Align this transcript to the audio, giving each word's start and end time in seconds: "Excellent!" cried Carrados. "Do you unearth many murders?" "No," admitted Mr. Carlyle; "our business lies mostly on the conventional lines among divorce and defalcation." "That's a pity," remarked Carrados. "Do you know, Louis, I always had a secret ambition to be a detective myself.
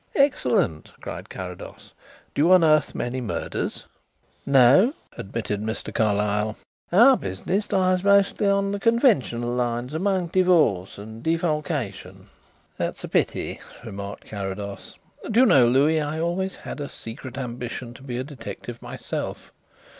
"Excellent!" 0.15 0.93
cried 0.99 1.29
Carrados. 1.29 1.93
"Do 2.33 2.41
you 2.41 2.53
unearth 2.53 2.95
many 2.95 3.21
murders?" 3.21 3.85
"No," 4.47 4.95
admitted 5.15 5.61
Mr. 5.61 5.93
Carlyle; 5.93 6.57
"our 6.91 7.15
business 7.15 7.71
lies 7.71 8.03
mostly 8.03 8.47
on 8.47 8.71
the 8.71 8.79
conventional 8.79 9.51
lines 9.51 9.93
among 9.93 10.25
divorce 10.29 10.97
and 10.97 11.21
defalcation." 11.21 12.29
"That's 12.77 13.03
a 13.03 13.07
pity," 13.07 13.59
remarked 13.85 14.25
Carrados. 14.25 14.97
"Do 15.29 15.41
you 15.41 15.45
know, 15.45 15.67
Louis, 15.67 16.01
I 16.01 16.19
always 16.19 16.55
had 16.55 16.79
a 16.79 16.89
secret 16.89 17.37
ambition 17.37 17.93
to 17.93 18.01
be 18.01 18.17
a 18.17 18.23
detective 18.23 18.81
myself. 18.81 19.51